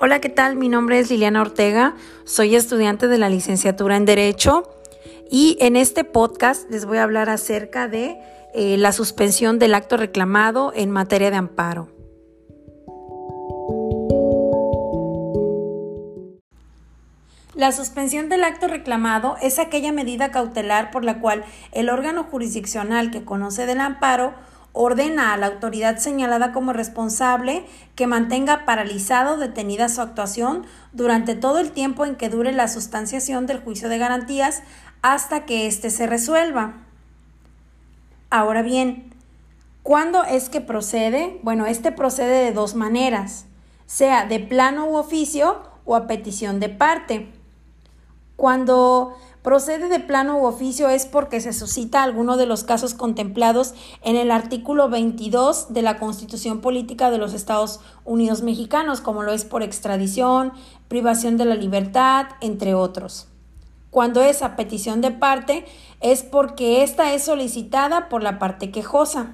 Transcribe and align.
Hola, 0.00 0.20
¿qué 0.20 0.28
tal? 0.28 0.54
Mi 0.54 0.68
nombre 0.68 1.00
es 1.00 1.10
Liliana 1.10 1.40
Ortega, 1.40 1.96
soy 2.24 2.54
estudiante 2.54 3.08
de 3.08 3.18
la 3.18 3.28
licenciatura 3.28 3.96
en 3.96 4.04
Derecho 4.04 4.62
y 5.28 5.56
en 5.60 5.74
este 5.74 6.04
podcast 6.04 6.70
les 6.70 6.84
voy 6.84 6.98
a 6.98 7.02
hablar 7.02 7.28
acerca 7.28 7.88
de 7.88 8.16
eh, 8.54 8.76
la 8.76 8.92
suspensión 8.92 9.58
del 9.58 9.74
acto 9.74 9.96
reclamado 9.96 10.72
en 10.72 10.92
materia 10.92 11.32
de 11.32 11.36
amparo. 11.38 11.88
La 17.56 17.72
suspensión 17.72 18.28
del 18.28 18.44
acto 18.44 18.68
reclamado 18.68 19.36
es 19.42 19.58
aquella 19.58 19.90
medida 19.90 20.30
cautelar 20.30 20.92
por 20.92 21.04
la 21.04 21.18
cual 21.18 21.44
el 21.72 21.90
órgano 21.90 22.22
jurisdiccional 22.22 23.10
que 23.10 23.24
conoce 23.24 23.66
del 23.66 23.80
amparo 23.80 24.32
ordena 24.80 25.32
a 25.32 25.36
la 25.36 25.48
autoridad 25.48 25.98
señalada 25.98 26.52
como 26.52 26.72
responsable 26.72 27.64
que 27.96 28.06
mantenga 28.06 28.64
paralizado 28.64 29.34
o 29.34 29.36
detenida 29.36 29.88
su 29.88 30.00
actuación 30.00 30.66
durante 30.92 31.34
todo 31.34 31.58
el 31.58 31.72
tiempo 31.72 32.06
en 32.06 32.14
que 32.14 32.28
dure 32.28 32.52
la 32.52 32.68
sustanciación 32.68 33.48
del 33.48 33.58
juicio 33.58 33.88
de 33.88 33.98
garantías 33.98 34.62
hasta 35.02 35.46
que 35.46 35.66
éste 35.66 35.90
se 35.90 36.06
resuelva. 36.06 36.74
Ahora 38.30 38.62
bien, 38.62 39.12
¿cuándo 39.82 40.22
es 40.22 40.48
que 40.48 40.60
procede? 40.60 41.40
Bueno, 41.42 41.66
este 41.66 41.90
procede 41.90 42.44
de 42.44 42.52
dos 42.52 42.76
maneras, 42.76 43.46
sea 43.86 44.26
de 44.26 44.38
plano 44.38 44.86
u 44.86 44.96
oficio 44.96 45.60
o 45.86 45.96
a 45.96 46.06
petición 46.06 46.60
de 46.60 46.68
parte. 46.68 47.32
Cuando 48.36 49.18
procede 49.48 49.88
de 49.88 49.98
plano 49.98 50.36
u 50.36 50.44
oficio 50.44 50.90
es 50.90 51.06
porque 51.06 51.40
se 51.40 51.54
suscita 51.54 52.02
alguno 52.02 52.36
de 52.36 52.44
los 52.44 52.64
casos 52.64 52.92
contemplados 52.92 53.72
en 54.02 54.16
el 54.16 54.30
artículo 54.30 54.90
22 54.90 55.72
de 55.72 55.80
la 55.80 55.98
Constitución 55.98 56.60
Política 56.60 57.10
de 57.10 57.16
los 57.16 57.32
Estados 57.32 57.80
Unidos 58.04 58.42
Mexicanos, 58.42 59.00
como 59.00 59.22
lo 59.22 59.32
es 59.32 59.46
por 59.46 59.62
extradición, 59.62 60.52
privación 60.88 61.38
de 61.38 61.46
la 61.46 61.54
libertad, 61.54 62.26
entre 62.42 62.74
otros. 62.74 63.28
Cuando 63.90 64.20
es 64.20 64.42
a 64.42 64.54
petición 64.54 65.00
de 65.00 65.12
parte 65.12 65.64
es 66.02 66.24
porque 66.24 66.82
ésta 66.82 67.14
es 67.14 67.22
solicitada 67.22 68.10
por 68.10 68.22
la 68.22 68.38
parte 68.38 68.70
quejosa. 68.70 69.32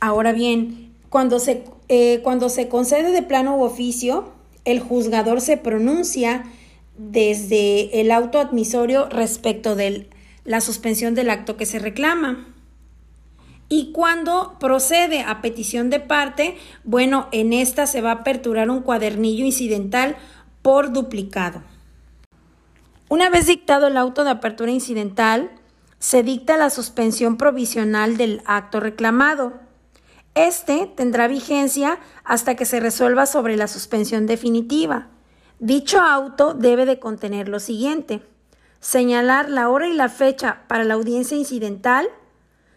Ahora 0.00 0.32
bien, 0.32 0.96
cuando 1.10 1.38
se, 1.38 1.62
eh, 1.86 2.22
cuando 2.24 2.48
se 2.48 2.68
concede 2.68 3.12
de 3.12 3.22
plano 3.22 3.56
u 3.56 3.62
oficio, 3.62 4.32
el 4.64 4.80
juzgador 4.80 5.40
se 5.40 5.56
pronuncia 5.56 6.42
desde 6.98 8.00
el 8.00 8.10
auto 8.10 8.38
admisorio 8.38 9.08
respecto 9.08 9.76
de 9.76 10.10
la 10.44 10.60
suspensión 10.60 11.14
del 11.14 11.30
acto 11.30 11.56
que 11.56 11.64
se 11.64 11.78
reclama. 11.78 12.46
Y 13.68 13.92
cuando 13.92 14.56
procede 14.58 15.22
a 15.22 15.40
petición 15.40 15.90
de 15.90 16.00
parte, 16.00 16.56
bueno, 16.84 17.28
en 17.32 17.52
esta 17.52 17.86
se 17.86 18.00
va 18.00 18.10
a 18.10 18.14
aperturar 18.14 18.70
un 18.70 18.82
cuadernillo 18.82 19.44
incidental 19.44 20.16
por 20.62 20.92
duplicado. 20.92 21.62
Una 23.10 23.30
vez 23.30 23.46
dictado 23.46 23.86
el 23.86 23.96
auto 23.96 24.24
de 24.24 24.30
apertura 24.30 24.70
incidental, 24.70 25.50
se 25.98 26.22
dicta 26.22 26.56
la 26.56 26.70
suspensión 26.70 27.36
provisional 27.36 28.16
del 28.16 28.42
acto 28.46 28.80
reclamado. 28.80 29.54
Este 30.34 30.90
tendrá 30.94 31.26
vigencia 31.28 31.98
hasta 32.24 32.54
que 32.54 32.64
se 32.64 32.80
resuelva 32.80 33.26
sobre 33.26 33.56
la 33.56 33.68
suspensión 33.68 34.26
definitiva. 34.26 35.08
Dicho 35.60 36.00
auto 36.00 36.54
debe 36.54 36.86
de 36.86 37.00
contener 37.00 37.48
lo 37.48 37.58
siguiente. 37.58 38.22
Señalar 38.80 39.50
la 39.50 39.68
hora 39.68 39.88
y 39.88 39.92
la 39.92 40.08
fecha 40.08 40.62
para 40.68 40.84
la 40.84 40.94
audiencia 40.94 41.36
incidental. 41.36 42.08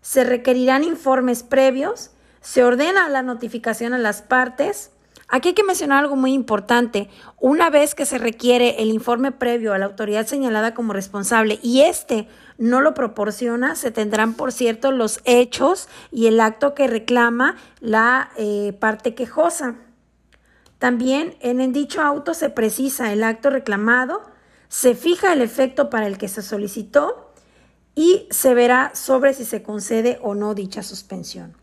Se 0.00 0.24
requerirán 0.24 0.82
informes 0.82 1.44
previos. 1.44 2.10
Se 2.40 2.64
ordena 2.64 3.08
la 3.08 3.22
notificación 3.22 3.94
a 3.94 3.98
las 3.98 4.22
partes. 4.22 4.90
Aquí 5.28 5.48
hay 5.48 5.54
que 5.54 5.62
mencionar 5.62 6.00
algo 6.00 6.16
muy 6.16 6.32
importante. 6.32 7.08
Una 7.40 7.70
vez 7.70 7.94
que 7.94 8.06
se 8.06 8.18
requiere 8.18 8.82
el 8.82 8.88
informe 8.88 9.30
previo 9.30 9.72
a 9.72 9.78
la 9.78 9.86
autoridad 9.86 10.26
señalada 10.26 10.74
como 10.74 10.92
responsable 10.92 11.60
y 11.62 11.82
este 11.82 12.28
no 12.58 12.80
lo 12.80 12.92
proporciona, 12.92 13.76
se 13.76 13.92
tendrán, 13.92 14.34
por 14.34 14.52
cierto, 14.52 14.90
los 14.92 15.20
hechos 15.24 15.88
y 16.10 16.26
el 16.26 16.40
acto 16.40 16.74
que 16.74 16.88
reclama 16.88 17.56
la 17.80 18.30
eh, 18.36 18.76
parte 18.78 19.14
quejosa. 19.14 19.76
También 20.84 21.34
en 21.40 21.72
dicho 21.72 22.02
auto 22.02 22.34
se 22.34 22.50
precisa 22.50 23.10
el 23.10 23.24
acto 23.24 23.48
reclamado, 23.48 24.20
se 24.68 24.94
fija 24.94 25.32
el 25.32 25.40
efecto 25.40 25.88
para 25.88 26.06
el 26.06 26.18
que 26.18 26.28
se 26.28 26.42
solicitó 26.42 27.32
y 27.94 28.28
se 28.28 28.52
verá 28.52 28.94
sobre 28.94 29.32
si 29.32 29.46
se 29.46 29.62
concede 29.62 30.18
o 30.20 30.34
no 30.34 30.54
dicha 30.54 30.82
suspensión. 30.82 31.56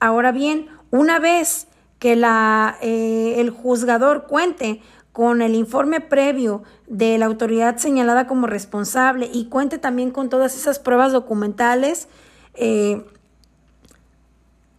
Ahora 0.00 0.32
bien, 0.32 0.66
una 0.90 1.20
vez 1.20 1.68
que 2.00 2.16
la, 2.16 2.78
eh, 2.82 3.34
el 3.36 3.50
juzgador 3.50 4.26
cuente 4.26 4.82
con 5.12 5.40
el 5.40 5.54
informe 5.54 6.00
previo 6.00 6.64
de 6.88 7.18
la 7.18 7.26
autoridad 7.26 7.76
señalada 7.76 8.26
como 8.26 8.48
responsable 8.48 9.30
y 9.32 9.44
cuente 9.50 9.78
también 9.78 10.10
con 10.10 10.28
todas 10.28 10.56
esas 10.56 10.80
pruebas 10.80 11.12
documentales, 11.12 12.08
eh, 12.54 13.06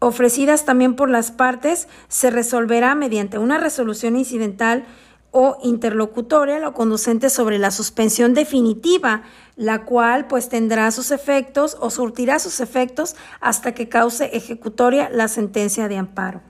ofrecidas 0.03 0.65
también 0.65 0.95
por 0.95 1.09
las 1.09 1.31
partes, 1.31 1.87
se 2.07 2.29
resolverá 2.29 2.95
mediante 2.95 3.37
una 3.37 3.57
resolución 3.57 4.15
incidental 4.15 4.85
o 5.31 5.57
interlocutoria 5.63 6.59
lo 6.59 6.73
conducente 6.73 7.29
sobre 7.29 7.57
la 7.57 7.71
suspensión 7.71 8.35
definitiva, 8.35 9.23
la 9.55 9.83
cual 9.83 10.27
pues 10.27 10.47
tendrá 10.47 10.91
sus 10.91 11.09
efectos 11.09 11.75
o 11.79 11.89
surtirá 11.89 12.37
sus 12.37 12.59
efectos 12.59 13.15
hasta 13.41 13.73
que 13.73 13.89
cause 13.89 14.29
ejecutoria 14.33 15.09
la 15.09 15.27
sentencia 15.27 15.87
de 15.87 15.97
amparo. 15.97 16.41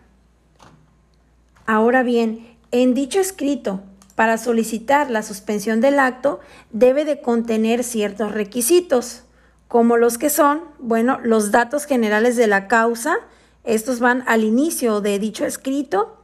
Ahora 1.65 2.03
bien, 2.03 2.57
en 2.71 2.93
dicho 2.93 3.21
escrito, 3.21 3.81
para 4.15 4.37
solicitar 4.37 5.09
la 5.09 5.23
suspensión 5.23 5.79
del 5.79 5.97
acto, 5.97 6.41
debe 6.71 7.05
de 7.05 7.21
contener 7.21 7.83
ciertos 7.85 8.33
requisitos, 8.33 9.23
como 9.69 9.95
los 9.95 10.17
que 10.17 10.29
son, 10.29 10.61
bueno, 10.79 11.19
los 11.23 11.51
datos 11.51 11.85
generales 11.85 12.35
de 12.35 12.47
la 12.47 12.67
causa, 12.67 13.15
estos 13.63 13.99
van 13.99 14.23
al 14.27 14.43
inicio 14.43 15.01
de 15.01 15.19
dicho 15.19 15.45
escrito. 15.45 16.17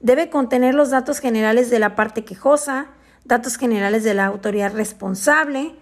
Debe 0.00 0.30
contener 0.30 0.74
los 0.74 0.90
datos 0.90 1.20
generales 1.20 1.70
de 1.70 1.78
la 1.78 1.94
parte 1.94 2.24
quejosa, 2.24 2.86
datos 3.24 3.56
generales 3.56 4.04
de 4.04 4.14
la 4.14 4.26
autoridad 4.26 4.72
responsable. 4.74 5.74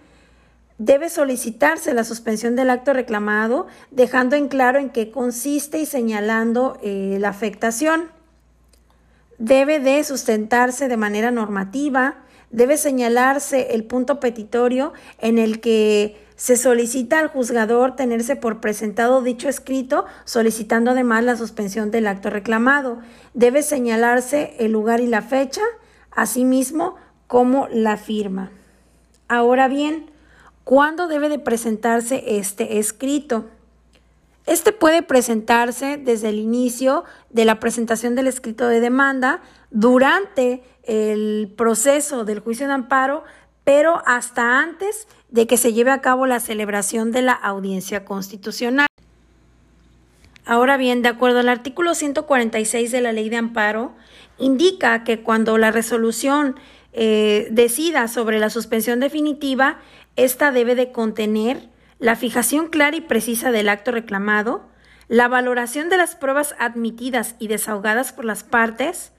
Debe 0.77 1.09
solicitarse 1.09 1.93
la 1.93 2.03
suspensión 2.03 2.55
del 2.55 2.69
acto 2.69 2.91
reclamado, 2.91 3.67
dejando 3.91 4.35
en 4.35 4.49
claro 4.49 4.79
en 4.79 4.89
qué 4.89 5.09
consiste 5.09 5.79
y 5.79 5.85
señalando 5.85 6.77
eh, 6.81 7.17
la 7.19 7.29
afectación. 7.29 8.09
Debe 9.37 9.79
de 9.79 10.03
sustentarse 10.03 10.87
de 10.87 10.97
manera 10.97 11.31
normativa, 11.31 12.24
debe 12.51 12.77
señalarse 12.77 13.73
el 13.73 13.83
punto 13.83 14.19
petitorio 14.19 14.93
en 15.19 15.37
el 15.37 15.59
que 15.61 16.17
se 16.35 16.57
solicita 16.57 17.19
al 17.19 17.29
juzgador 17.29 17.95
tenerse 17.95 18.35
por 18.35 18.59
presentado 18.59 19.21
dicho 19.21 19.47
escrito, 19.47 20.05
solicitando 20.25 20.91
además 20.91 21.23
la 21.23 21.37
suspensión 21.37 21.91
del 21.91 22.07
acto 22.07 22.29
reclamado. 22.29 22.99
Debe 23.33 23.63
señalarse 23.63 24.55
el 24.59 24.71
lugar 24.71 24.99
y 24.99 25.07
la 25.07 25.21
fecha, 25.21 25.61
asimismo 26.11 26.95
como 27.27 27.67
la 27.69 27.97
firma. 27.97 28.51
Ahora 29.27 29.67
bien, 29.67 30.11
¿cuándo 30.63 31.07
debe 31.07 31.29
de 31.29 31.39
presentarse 31.39 32.37
este 32.37 32.79
escrito? 32.79 33.45
Este 34.45 34.71
puede 34.71 35.01
presentarse 35.01 35.97
desde 35.97 36.29
el 36.29 36.39
inicio 36.39 37.03
de 37.29 37.45
la 37.45 37.59
presentación 37.59 38.15
del 38.15 38.27
escrito 38.27 38.67
de 38.67 38.79
demanda, 38.79 39.41
durante 39.71 40.63
el 40.83 41.51
proceso 41.57 42.25
del 42.25 42.39
juicio 42.39 42.67
de 42.67 42.73
amparo, 42.73 43.23
pero 43.63 44.01
hasta 44.05 44.59
antes 44.59 45.07
de 45.29 45.47
que 45.47 45.57
se 45.57 45.73
lleve 45.73 45.91
a 45.91 46.01
cabo 46.01 46.27
la 46.27 46.39
celebración 46.39 47.11
de 47.11 47.23
la 47.23 47.33
audiencia 47.33 48.05
constitucional. 48.05 48.87
Ahora 50.45 50.77
bien, 50.77 51.01
de 51.01 51.09
acuerdo 51.09 51.39
al 51.39 51.49
artículo 51.49 51.95
146 51.95 52.91
de 52.91 53.01
la 53.01 53.11
ley 53.11 53.29
de 53.29 53.37
amparo, 53.37 53.93
indica 54.37 55.03
que 55.03 55.21
cuando 55.21 55.57
la 55.57 55.71
resolución 55.71 56.55
eh, 56.93 57.47
decida 57.49 58.07
sobre 58.07 58.39
la 58.39 58.51
suspensión 58.51 58.99
definitiva, 58.99 59.79
ésta 60.15 60.51
debe 60.51 60.75
de 60.75 60.91
contener 60.91 61.67
la 61.99 62.15
fijación 62.15 62.67
clara 62.67 62.95
y 62.95 63.01
precisa 63.01 63.51
del 63.51 63.69
acto 63.69 63.91
reclamado, 63.91 64.67
la 65.07 65.27
valoración 65.27 65.89
de 65.89 65.97
las 65.97 66.15
pruebas 66.15 66.55
admitidas 66.59 67.35
y 67.39 67.47
desahogadas 67.47 68.11
por 68.11 68.25
las 68.25 68.43
partes, 68.43 69.11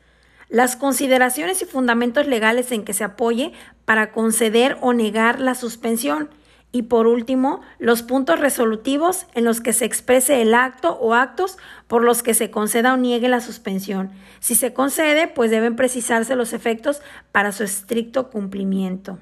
las 0.49 0.77
consideraciones 0.77 1.63
y 1.63 1.65
fundamentos 1.65 2.27
legales 2.27 2.73
en 2.73 2.85
que 2.85 2.93
se 2.93 3.05
apoye 3.05 3.53
para 3.85 4.13
conceder 4.13 4.77
o 4.81 4.93
negar 4.93 5.41
la 5.41 5.55
suspensión 5.55 6.31
y 6.77 6.83
por 6.83 7.07
último, 7.07 7.63
los 7.79 8.03
puntos 8.03 8.39
resolutivos 8.39 9.27
en 9.35 9.45
los 9.45 9.63
que 9.63 9.73
se 9.73 9.87
exprese 9.87 10.43
el 10.43 10.53
acto 10.55 10.99
o 11.01 11.15
actos 11.15 11.57
por 11.87 12.03
los 12.03 12.23
que 12.23 12.35
se 12.35 12.51
conceda 12.51 12.93
o 12.93 12.97
niegue 12.99 13.29
la 13.29 13.41
suspensión. 13.41 14.11
Si 14.41 14.55
se 14.55 14.75
concede, 14.75 15.27
pues 15.27 15.51
deben 15.51 15.77
precisarse 15.77 16.37
los 16.37 16.53
efectos 16.53 17.01
para 17.33 17.53
su 17.53 17.65
estricto 17.65 18.31
cumplimiento. 18.31 19.19